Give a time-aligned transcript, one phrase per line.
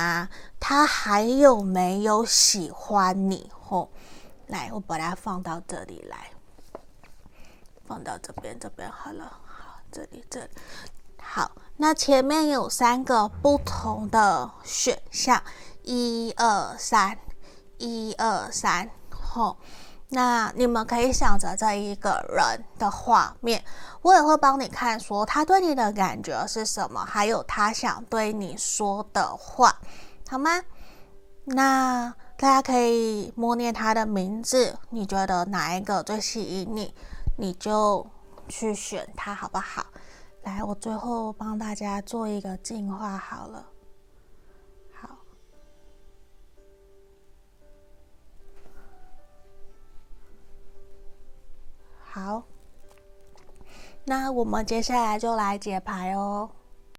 [0.00, 3.50] 啊，他还有没有喜欢你？
[3.52, 3.90] 吼、
[4.46, 6.30] 来，我把它放到这里来，
[7.84, 10.50] 放到这边，这边好了，好，这里，这里，
[11.22, 11.52] 好。
[11.76, 15.42] 那前面有三个不同的选项，
[15.82, 17.18] 一二三，
[17.76, 19.58] 一二三，吼。
[20.12, 23.62] 那你们可以想着这一个人的画面，
[24.02, 29.76] 我也会帮你看，说他对你的感觉是什么，还有他想对你说的话，
[30.28, 30.62] 好吗？
[31.44, 36.94] 那大家可以默念他的名字，你觉得哪一个最吸引你，
[37.38, 38.04] 你就
[38.48, 39.86] 去选他，好不好？
[40.42, 43.64] 来，我最后帮大家做一个净化，好了。
[52.12, 52.42] 好，
[54.04, 56.50] 那我们接下来就来解牌哦。